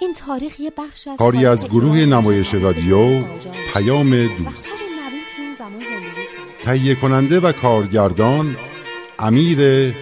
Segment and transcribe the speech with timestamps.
[0.00, 3.24] این تاریخ یه بخش از کاری از گروه نمایش رادیو
[3.74, 4.70] پیام دوست.
[6.62, 8.56] تهیه کننده و کارگردان
[9.18, 9.94] امیر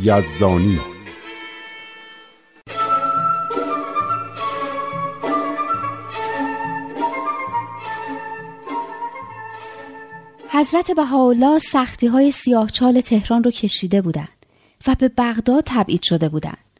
[0.00, 0.80] یزدانی.
[10.50, 14.46] حضرت بهاءالله سختی های سیاهچال تهران رو کشیده بودند
[14.86, 16.71] و به بغداد تبعید شده بودند.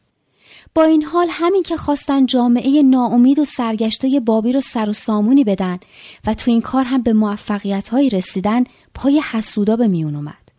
[0.75, 5.43] با این حال همین که خواستن جامعه ناامید و سرگشته بابی رو سر و سامونی
[5.43, 5.79] بدن
[6.27, 8.63] و تو این کار هم به موفقیت هایی رسیدن
[8.93, 10.51] پای حسودا به میون اومد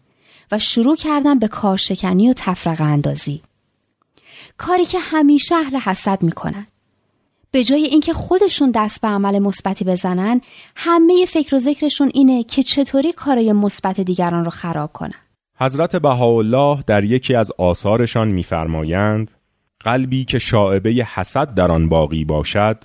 [0.53, 3.43] و شروع کردن به کارشکنی و تفرق اندازی.
[4.57, 6.67] کاری که همیشه اهل حسد می‌کنن.
[7.51, 10.41] به جای اینکه خودشون دست به عمل مثبتی بزنن
[10.77, 15.15] همه فکر و ذکرشون اینه که چطوری کارای مثبت دیگران رو خراب کنن
[15.61, 19.31] حضرت بهاءالله در یکی از آثارشان میفرمایند
[19.85, 22.85] قلبی که شاعبه حسد در آن باقی باشد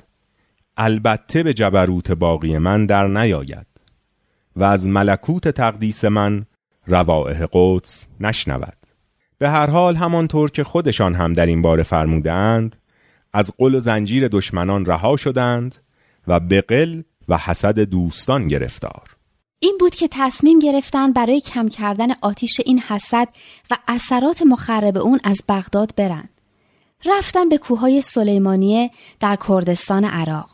[0.77, 3.67] البته به جبروت باقی من در نیاید
[4.55, 6.45] و از ملکوت تقدیس من
[6.87, 8.77] روائح قدس نشنود.
[9.37, 12.75] به هر حال همانطور که خودشان هم در این باره فرمودند
[13.33, 15.75] از قل و زنجیر دشمنان رها شدند
[16.27, 19.15] و به قل و حسد دوستان گرفتار.
[19.59, 23.27] این بود که تصمیم گرفتن برای کم کردن آتیش این حسد
[23.71, 26.29] و اثرات مخرب اون از بغداد برن
[27.05, 30.49] رفتن به کوههای سلیمانیه در کردستان عراق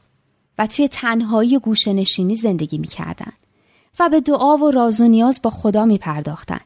[0.57, 3.31] و توی تنهایی و گوشنشینی زندگی می‌کردن
[3.99, 6.59] و به دعا و راز و نیاز با خدا می پرداختن.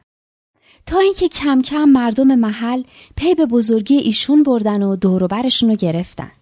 [0.86, 2.82] تا اینکه کم کم مردم محل
[3.16, 6.32] پی به بزرگی ایشون بردن و دوروبرشون رو گرفتن.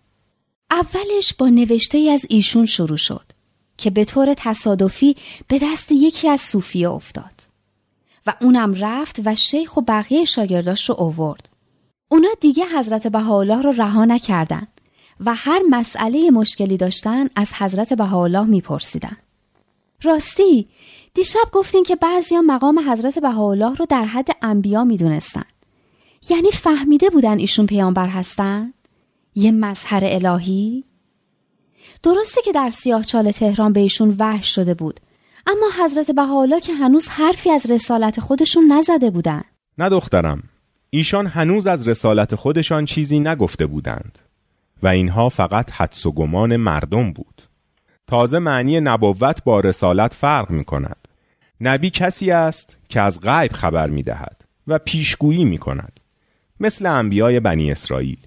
[0.70, 3.25] اولش با نوشته از ایشون شروع شد
[3.76, 5.16] که به طور تصادفی
[5.49, 7.43] به دست یکی از صوفیه افتاد
[8.26, 11.49] و اونم رفت و شیخ و بقیه شاگرداش رو اوورد.
[12.08, 14.66] اونا دیگه حضرت بهاءالله رو رها نکردن
[15.20, 19.16] و هر مسئله مشکلی داشتن از حضرت بهاءالله میپرسیدن.
[20.02, 20.69] راستی
[21.14, 25.44] دیشب گفتین که بعضیا مقام حضرت بهاءالله رو در حد انبیا می‌دونستن.
[26.30, 28.72] یعنی فهمیده بودن ایشون پیامبر هستن؟
[29.34, 30.84] یه مظهر الهی؟
[32.02, 35.00] درسته که در سیاه چال تهران به ایشون وحش شده بود
[35.46, 39.42] اما حضرت بهاءالله که هنوز حرفی از رسالت خودشون نزده بودن.
[39.78, 40.42] نه دخترم.
[40.91, 44.19] ایشان هنوز از رسالت خودشان چیزی نگفته بودند
[44.82, 47.43] و اینها فقط حدس و گمان مردم بود.
[48.06, 51.09] تازه معنی نبوت با رسالت فرق می کند
[51.60, 56.00] نبی کسی است که از غیب خبر می دهد و پیشگویی می کند
[56.60, 58.19] مثل انبیای بنی اسرائیل.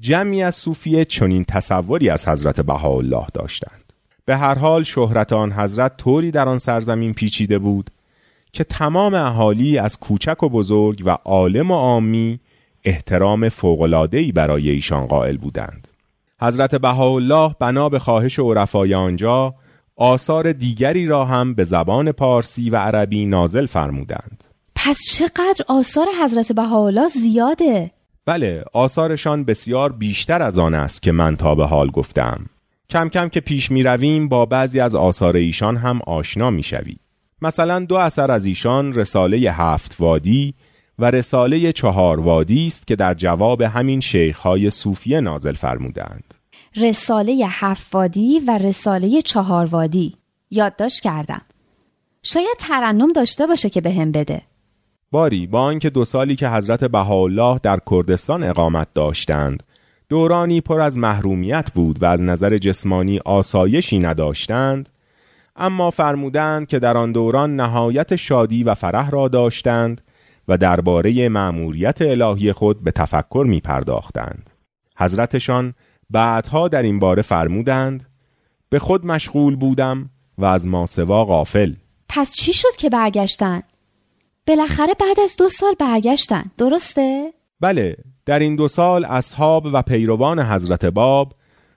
[0.00, 3.92] جمعی از صوفیه چنین تصوری از حضرت بهاءالله داشتند.
[4.24, 7.90] به هر حال شهرت آن حضرت طوری در آن سرزمین پیچیده بود
[8.52, 12.40] که تمام اهالی از کوچک و بزرگ و عالم و عامی
[12.84, 15.88] احترام فوق‌العاده‌ای برای ایشان قائل بودند.
[16.40, 19.54] حضرت بهاءالله بنا به خواهش عرفای آنجا
[19.96, 24.44] آثار دیگری را هم به زبان پارسی و عربی نازل فرمودند.
[24.74, 27.90] پس چقدر آثار حضرت بهاءالله زیاده؟
[28.26, 32.46] بله آثارشان بسیار بیشتر از آن است که من تا به حال گفتم.
[32.90, 36.96] کم کم که پیش می رویم با بعضی از آثار ایشان هم آشنا می شوی.
[37.42, 40.54] مثلا دو اثر از ایشان رساله هفت وادی
[40.98, 46.34] و رساله چهار وادی است که در جواب همین شیخهای صوفیه نازل فرمودند.
[46.76, 50.16] رساله هفت وادی و رساله چهار وادی.
[50.50, 51.42] یادداشت کردم.
[52.22, 54.42] شاید ترنم داشته باشه که به هم بده.
[55.10, 59.62] باری با آنکه دو سالی که حضرت بهاءالله در کردستان اقامت داشتند
[60.08, 64.88] دورانی پر از محرومیت بود و از نظر جسمانی آسایشی نداشتند
[65.56, 70.00] اما فرمودند که در آن دوران نهایت شادی و فرح را داشتند
[70.48, 74.50] و درباره مأموریت الهی خود به تفکر می پرداختند.
[74.98, 75.74] حضرتشان
[76.10, 78.06] بعدها در این باره فرمودند
[78.68, 81.74] به خود مشغول بودم و از ماسوا غافل
[82.08, 83.62] پس چی شد که برگشتن؟
[84.46, 90.40] بالاخره بعد از دو سال برگشتن درسته؟ بله در این دو سال اصحاب و پیروان
[90.40, 91.32] حضرت باب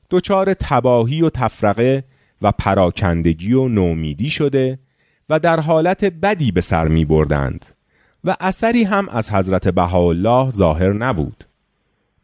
[0.10, 2.04] دچار تباهی و تفرقه
[2.42, 4.80] و پراکندگی و نومیدی شده
[5.30, 7.66] و در حالت بدی به سر می بردند
[8.24, 11.46] و اثری هم از حضرت بهاءالله ظاهر نبود.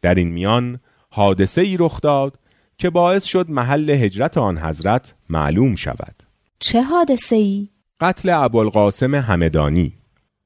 [0.02, 0.80] در این میان
[1.10, 2.38] حادثه ای رخ داد
[2.78, 6.22] که باعث شد محل هجرت آن حضرت معلوم شود.
[6.58, 7.68] چه حادثه ای؟
[8.00, 9.92] قتل ابوالقاسم همدانی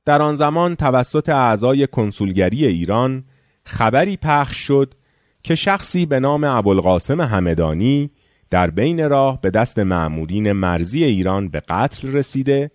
[0.05, 3.25] در آن زمان توسط اعضای کنسولگری ایران
[3.65, 4.95] خبری پخش شد
[5.43, 8.11] که شخصی به نام ابوالقاسم همدانی
[8.51, 12.71] در بین راه به دست معمورین مرزی ایران به قتل رسیده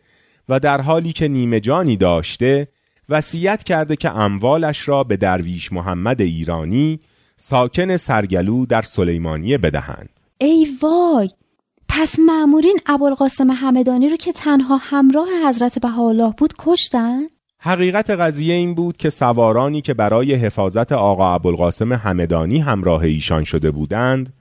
[0.49, 2.67] و در حالی که نیمه جانی داشته
[3.09, 6.99] وصیت کرده که اموالش را به درویش محمد ایرانی
[7.37, 11.29] ساکن سرگلو در سلیمانیه بدهند ای وای
[11.89, 17.21] پس معمورین ابوالقاسم همدانی رو که تنها همراه حضرت بهاءالله بود کشتن؟
[17.59, 23.71] حقیقت قضیه این بود که سوارانی که برای حفاظت آقا ابوالقاسم همدانی همراه ایشان شده
[23.71, 24.33] بودند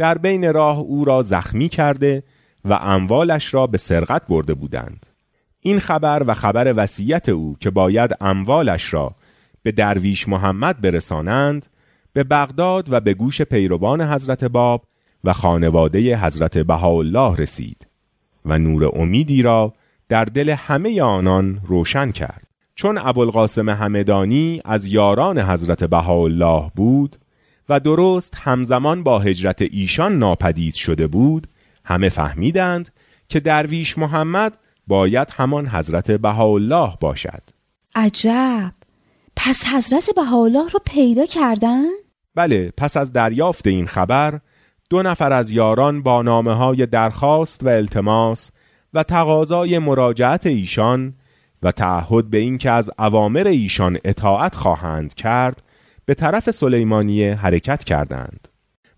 [0.00, 2.22] در بین راه او را زخمی کرده
[2.64, 5.06] و اموالش را به سرقت برده بودند.
[5.60, 9.14] این خبر و خبر وصیت او که باید اموالش را
[9.62, 11.66] به درویش محمد برسانند
[12.12, 14.82] به بغداد و به گوش پیروان حضرت باب
[15.24, 17.86] و خانواده حضرت بهاءالله رسید
[18.44, 19.74] و نور امیدی را
[20.08, 22.46] در دل همه آنان روشن کرد.
[22.74, 27.16] چون ابوالقاسم همدانی از یاران حضرت بهاءالله بود
[27.70, 31.46] و درست همزمان با هجرت ایشان ناپدید شده بود
[31.84, 32.92] همه فهمیدند
[33.28, 37.42] که درویش محمد باید همان حضرت بهاءالله باشد
[37.94, 38.72] عجب
[39.36, 41.84] پس حضرت بهاءالله رو پیدا کردن؟
[42.34, 44.40] بله پس از دریافت این خبر
[44.90, 48.50] دو نفر از یاران با نامه های درخواست و التماس
[48.94, 51.14] و تقاضای مراجعت ایشان
[51.62, 55.62] و تعهد به اینکه از اوامر ایشان اطاعت خواهند کرد
[56.10, 58.48] به طرف سلیمانیه حرکت کردند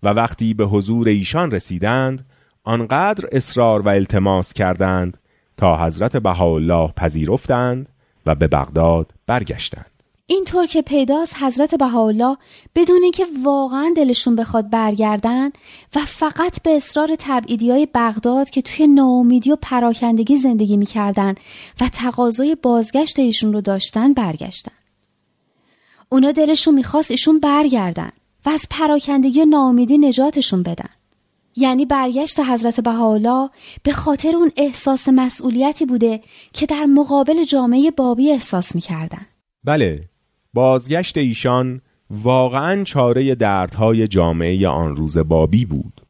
[0.03, 2.25] و وقتی به حضور ایشان رسیدند
[2.63, 5.17] آنقدر اصرار و التماس کردند
[5.57, 7.89] تا حضرت بهاءالله پذیرفتند
[8.25, 9.85] و به بغداد برگشتند.
[10.25, 12.37] اینطور که پیداست حضرت بهاءالله
[12.75, 15.49] بدون اینکه واقعا دلشون بخواد برگردن
[15.95, 21.35] و فقط به اصرار تبعیدی های بغداد که توی ناامیدی و پراکندگی زندگی می‌کردن
[21.81, 24.82] و تقاضای بازگشت ایشون رو داشتن برگشتن.
[26.13, 28.09] اونا دلشون می‌خواست ایشون برگردن
[28.45, 30.89] و از پراکندگی ناامیدی نجاتشون بدن.
[31.55, 33.49] یعنی برگشت حضرت بهاءالله
[33.83, 36.21] به خاطر اون احساس مسئولیتی بوده
[36.53, 39.25] که در مقابل جامعه بابی احساس می‌کردن.
[39.63, 40.03] بله
[40.53, 46.01] بازگشت ایشان واقعا چاره دردهای جامعه آن روز بابی بود.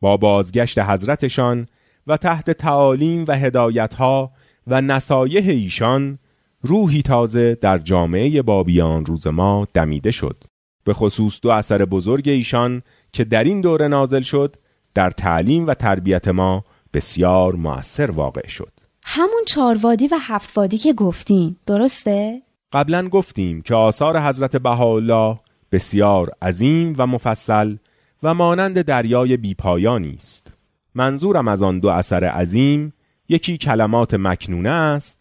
[0.00, 1.66] با بازگشت حضرتشان
[2.06, 4.30] و تحت تعالیم و هدایتها
[4.66, 6.18] و نصایح ایشان
[6.62, 10.44] روحی تازه در جامعه بابیان روز ما دمیده شد.
[10.84, 14.56] به خصوص دو اثر بزرگ ایشان که در این دوره نازل شد
[14.94, 16.64] در تعلیم و تربیت ما
[16.94, 18.72] بسیار مؤثر واقع شد.
[19.02, 22.42] همون چاروادی و هفتوادی که گفتیم درسته؟
[22.72, 25.38] قبلا گفتیم که آثار حضرت بهاءالله
[25.72, 27.76] بسیار عظیم و مفصل
[28.22, 30.52] و مانند دریای بیپایانی است.
[30.94, 32.92] منظورم از آن دو اثر عظیم
[33.28, 35.20] یکی کلمات مکنونه است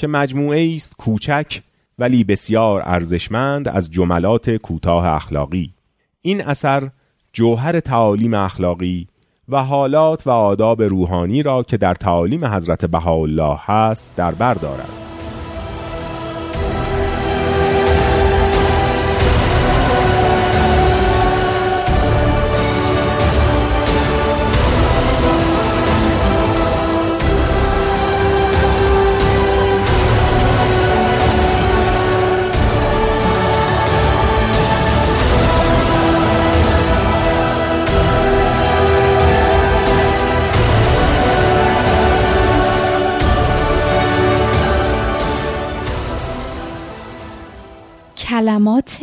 [0.00, 1.60] که مجموعه است کوچک
[1.98, 5.74] ولی بسیار ارزشمند از جملات کوتاه اخلاقی.
[6.22, 6.90] این اثر
[7.32, 9.08] جوهر تعالیم اخلاقی
[9.48, 14.99] و حالات و آداب روحانی را که در تعالیم حضرت بهاءالله هست در بر دارد.
[48.28, 49.00] کلمات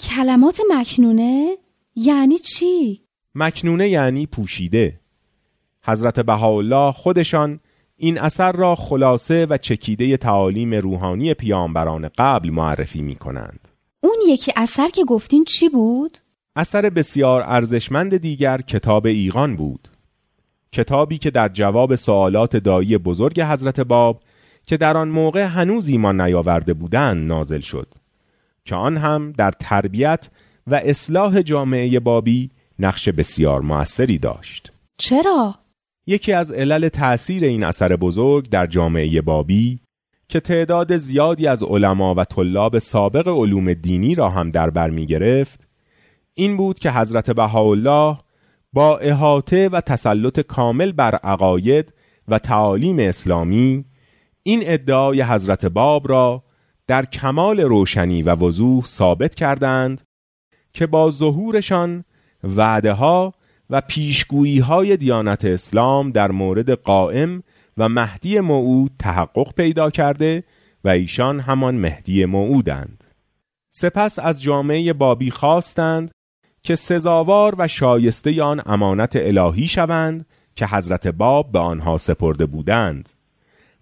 [0.00, 1.56] کلمات مکنونه
[1.96, 3.02] یعنی چی؟
[3.34, 5.00] مکنونه یعنی پوشیده
[5.84, 7.60] حضرت بهاءالله خودشان
[7.96, 13.68] این اثر را خلاصه و چکیده تعالیم روحانی پیامبران قبل معرفی می کنند.
[14.00, 16.18] اون یکی اثر که گفتین چی بود؟
[16.56, 19.88] اثر بسیار ارزشمند دیگر کتاب ایقان بود.
[20.72, 24.22] کتابی که در جواب سوالات دایی بزرگ حضرت باب
[24.66, 28.01] که در آن موقع هنوز ایمان نیاورده بودند نازل شد.
[28.64, 30.28] که آن هم در تربیت
[30.66, 35.54] و اصلاح جامعه بابی نقش بسیار موثری داشت چرا؟
[36.06, 39.80] یکی از علل تأثیر این اثر بزرگ در جامعه بابی
[40.28, 45.06] که تعداد زیادی از علما و طلاب سابق علوم دینی را هم در بر می
[45.06, 45.68] گرفت
[46.34, 48.18] این بود که حضرت بهاءالله
[48.72, 51.94] با احاطه و تسلط کامل بر عقاید
[52.28, 53.84] و تعالیم اسلامی
[54.42, 56.42] این ادعای حضرت باب را
[56.92, 60.02] در کمال روشنی و وضوح ثابت کردند
[60.72, 62.04] که با ظهورشان
[62.44, 63.34] وعده ها
[63.70, 67.42] و پیشگویی های دیانت اسلام در مورد قائم
[67.76, 70.44] و مهدی موعود تحقق پیدا کرده
[70.84, 73.04] و ایشان همان مهدی موعودند.
[73.70, 76.10] سپس از جامعه بابی خواستند
[76.62, 83.08] که سزاوار و شایسته آن امانت الهی شوند که حضرت باب به آنها سپرده بودند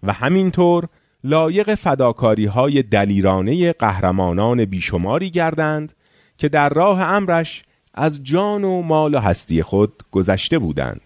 [0.03, 0.87] و همینطور
[1.23, 5.93] لایق فداکاری های دلیرانه قهرمانان بیشماری گردند
[6.37, 7.63] که در راه امرش
[7.93, 11.01] از جان و مال و هستی خود گذشته بودند.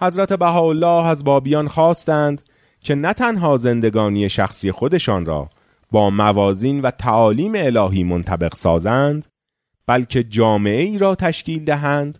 [0.00, 2.42] حضرت بهاءالله از بابیان خواستند
[2.80, 5.50] که نه تنها زندگانی شخصی خودشان را
[5.90, 9.26] با موازین و تعالیم الهی منطبق سازند
[9.86, 12.18] بلکه جامعه ای را تشکیل دهند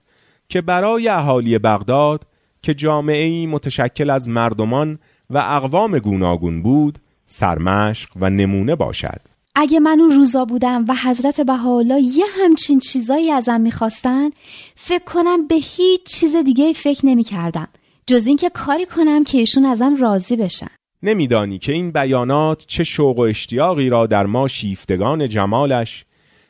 [0.49, 2.27] که برای اهالی بغداد
[2.63, 4.99] که جامعه ای متشکل از مردمان
[5.31, 9.21] و اقوام گوناگون بود سرمشق و نمونه باشد.
[9.55, 14.31] اگه من اون روزا بودم و حضرت بهاءالله یه همچین چیزایی ازم می‌خواستن
[14.77, 17.69] فکر کنم به هیچ چیز دیگه فکر نمی‌کردم
[18.07, 20.67] جز اینکه کاری کنم که ایشون ازم راضی بشن.
[21.03, 26.05] نمیدانی که این بیانات چه شوق و اشتیاقی را در ما شیفتگان جمالش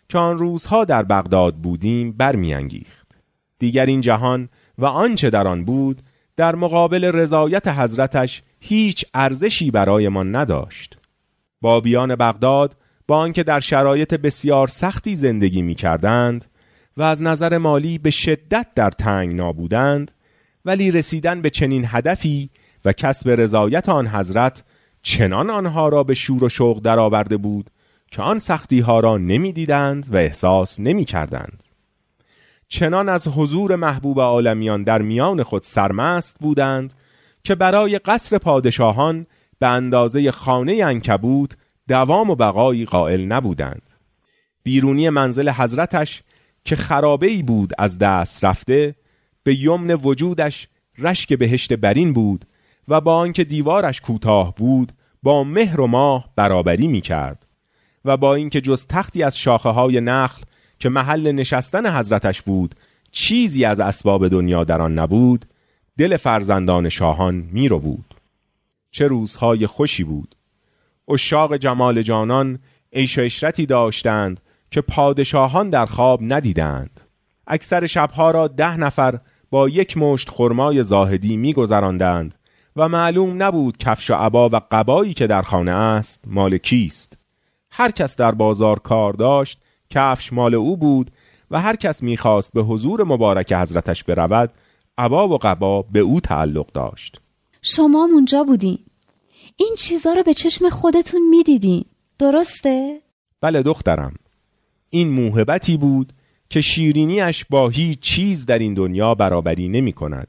[0.09, 3.09] که آن روزها در بغداد بودیم برمیانگیخت.
[3.59, 6.03] دیگر این جهان و آنچه در آن بود
[6.37, 10.97] در مقابل رضایت حضرتش هیچ ارزشی برایمان نداشت
[11.61, 16.45] بابیان بغداد با آنکه در شرایط بسیار سختی زندگی می کردند
[16.97, 20.13] و از نظر مالی به شدت در تنگ نابودند
[20.65, 22.51] ولی رسیدن به چنین هدفی
[22.85, 24.63] و کسب رضایت آن حضرت
[25.03, 27.71] چنان آنها را به شور و شوق درآورده بود
[28.11, 31.63] که آن سختی ها را نمی‌دیدند و احساس نمی کردند.
[32.69, 36.95] چنان از حضور محبوب عالمیان در میان خود سرمست بودند
[37.45, 39.27] که برای قصر پادشاهان
[39.59, 41.55] به اندازه خانه انکبود
[41.89, 43.83] دوام و بقایی قائل نبودند.
[44.63, 46.23] بیرونی منزل حضرتش
[46.65, 48.95] که خرابه بود از دست رفته
[49.43, 52.47] به یمن وجودش رشک بهشت برین بود
[52.89, 57.47] و با آنکه دیوارش کوتاه بود با مهر و ماه برابری می کرد
[58.05, 60.43] و با اینکه جز تختی از شاخه های نخل
[60.79, 62.75] که محل نشستن حضرتش بود
[63.13, 65.47] چیزی از اسباب دنیا در آن نبود
[65.99, 68.15] دل فرزندان شاهان می رو بود.
[68.91, 70.37] چه روزهای خوشی بود.
[71.09, 72.59] اشاق جمال جانان
[72.93, 77.01] عیش و اشرتی داشتند که پادشاهان در خواب ندیدند.
[77.47, 79.19] اکثر شبها را ده نفر
[79.51, 82.35] با یک مشت خرمای زاهدی میگذراندند
[82.77, 87.19] و معلوم نبود کفش و عبا و قبایی که در خانه است مال کیست.
[87.71, 89.61] هر کس در بازار کار داشت
[89.91, 91.11] کفش مال او بود
[91.51, 94.51] و هر کس می‌خواست به حضور مبارک حضرتش برود
[94.99, 97.21] عبا و قبا به او تعلق داشت
[97.63, 98.79] شما اونجا بودین
[99.57, 101.85] این چیزا رو به چشم خودتون می‌دیدین
[102.19, 103.01] درسته؟
[103.41, 104.15] بله دخترم
[104.91, 106.13] این موهبتی بود
[106.51, 110.29] که شیرینیش با هیچ چیز در این دنیا برابری نمی کند.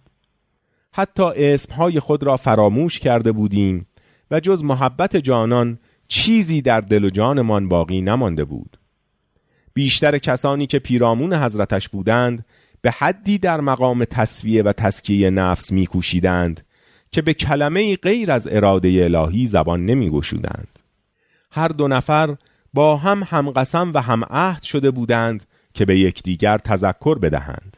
[0.91, 3.87] حتی اسمهای خود را فراموش کرده بودیم
[4.31, 8.77] و جز محبت جانان چیزی در دل و جانمان باقی نمانده بود.
[9.73, 12.45] بیشتر کسانی که پیرامون حضرتش بودند
[12.85, 16.65] به حدی در مقام تصویه و تسکیه نفس میکوشیدند
[17.11, 20.79] که به کلمه غیر از اراده الهی زبان نمی گشودند.
[21.51, 22.35] هر دو نفر
[22.73, 27.77] با هم همقسم و هم عهد شده بودند که به یکدیگر تذکر بدهند.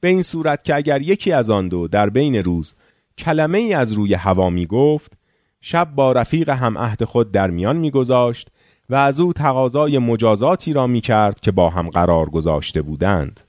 [0.00, 2.74] به این صورت که اگر یکی از آن دو در بین روز
[3.18, 5.12] کلمه ای از روی هوا می گفت
[5.60, 8.48] شب با رفیق هم عهد خود در میان می گذاشت
[8.90, 13.45] و از او تقاضای مجازاتی را می کرد که با هم قرار گذاشته بودند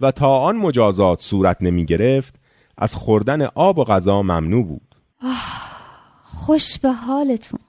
[0.00, 2.34] و تا آن مجازات صورت نمی گرفت
[2.78, 4.94] از خوردن آب و غذا ممنوع بود.
[6.22, 7.60] خوش به حالتون.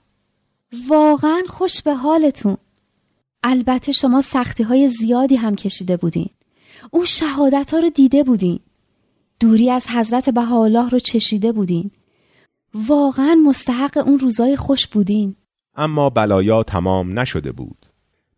[0.88, 2.58] واقعا خوش به حالتون.
[3.44, 6.30] البته شما سختی های زیادی هم کشیده بودین.
[6.92, 8.60] اون شهادت ها رو دیده بودین.
[9.40, 11.92] دوری از حضرت بهاءالله رو چشیده بودین.
[12.74, 15.36] واقعا مستحق اون روزای خوش بودین.
[15.76, 17.86] اما بلایا تمام نشده بود.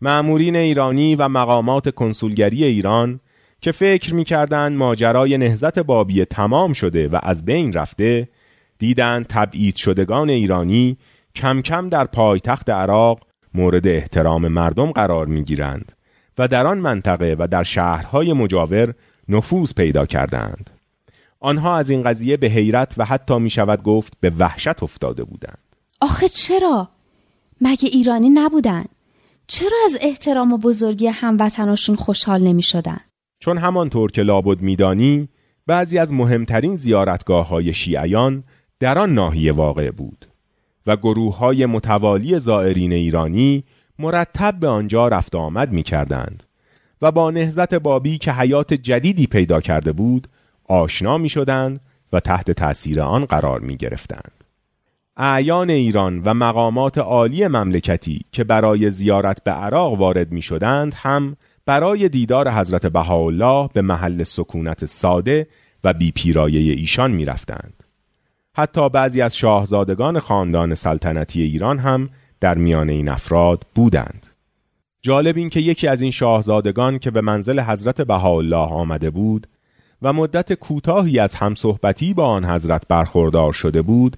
[0.01, 3.19] معمورین ایرانی و مقامات کنسولگری ایران
[3.61, 8.29] که فکر می‌کردند ماجرای نهزت بابی تمام شده و از بین رفته
[8.79, 10.97] دیدند تبعید شدگان ایرانی
[11.35, 13.19] کم کم در پایتخت عراق
[13.53, 15.91] مورد احترام مردم قرار می‌گیرند
[16.37, 18.93] و در آن منطقه و در شهرهای مجاور
[19.29, 20.69] نفوذ پیدا کردند
[21.39, 25.57] آنها از این قضیه به حیرت و حتی می شود گفت به وحشت افتاده بودند
[26.01, 26.89] آخه چرا؟
[27.61, 28.85] مگه ایرانی نبودن؟
[29.47, 32.99] چرا از احترام و بزرگی هموطناشون خوشحال نمی شدن؟
[33.41, 35.29] چون همانطور که لابد میدانی
[35.67, 38.43] بعضی از مهمترین زیارتگاه های شیعیان
[38.79, 40.27] در آن ناحیه واقع بود
[40.87, 43.63] و گروه های متوالی زائرین ایرانی
[43.99, 46.43] مرتب به آنجا رفت آمد می کردند
[47.01, 50.27] و با نهزت بابی که حیات جدیدی پیدا کرده بود
[50.67, 51.79] آشنا می شدند
[52.13, 54.31] و تحت تأثیر آن قرار می گرفتند.
[55.17, 61.35] اعیان ایران و مقامات عالی مملکتی که برای زیارت به عراق وارد می شدند هم
[61.65, 65.47] برای دیدار حضرت بهاءالله به محل سکونت ساده
[65.83, 67.83] و بی پیرایه ایشان می رفتند.
[68.55, 74.25] حتی بعضی از شاهزادگان خاندان سلطنتی ایران هم در میان این افراد بودند.
[75.01, 79.47] جالب این که یکی از این شاهزادگان که به منزل حضرت بهاءالله آمده بود
[80.01, 84.17] و مدت کوتاهی از همصحبتی با آن حضرت برخوردار شده بود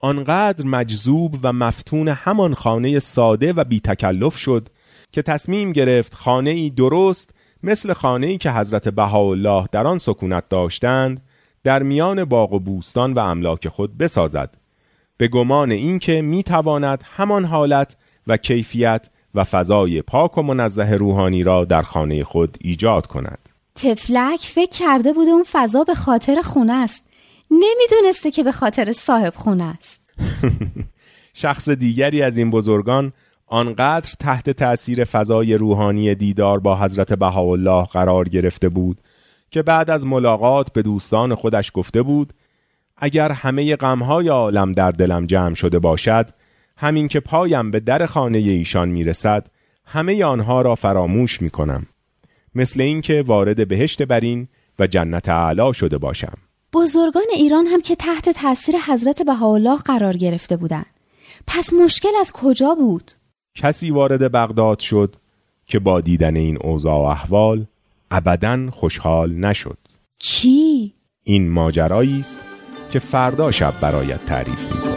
[0.00, 4.68] آنقدر مجذوب و مفتون همان خانه ساده و بی تکلف شد
[5.12, 7.30] که تصمیم گرفت خانه ای درست
[7.62, 11.22] مثل خانه ای که حضرت بهاءالله در آن سکونت داشتند
[11.64, 14.54] در میان باغ و بوستان و املاک خود بسازد.
[15.16, 21.64] به گمان اینکه می‌تواند همان حالت و کیفیت و فضای پاک و منزه روحانی را
[21.64, 23.38] در خانه خود ایجاد کند.
[23.74, 27.04] تفلک فکر کرده بوده اون فضا به خاطر خونه است.
[27.50, 30.00] نمی‌دونسته که به خاطر صاحب خونه است.
[31.42, 33.12] شخص دیگری از این بزرگان
[33.52, 39.00] آنقدر تحت تأثیر فضای روحانی دیدار با حضرت بهاءالله قرار گرفته بود
[39.50, 42.32] که بعد از ملاقات به دوستان خودش گفته بود
[42.96, 46.26] اگر همه غمهای عالم در دلم جمع شده باشد
[46.76, 49.46] همین که پایم به در خانه ایشان می‌رسد
[49.84, 51.86] همه آنها را فراموش می کنم
[52.54, 56.34] مثل اینکه وارد بهشت برین و جنت اعلا شده باشم.
[56.72, 60.86] بزرگان ایران هم که تحت تاثیر حضرت بهاءالله قرار گرفته بودند.
[61.46, 63.10] پس مشکل از کجا بود؟
[63.60, 65.16] کسی وارد بغداد شد
[65.66, 67.66] که با دیدن این اوضاع و احوال
[68.10, 69.78] ابدا خوشحال نشد.
[70.18, 72.38] کی این ماجرایی است
[72.90, 74.89] که فردا شب برایت تعریف می‌کنم.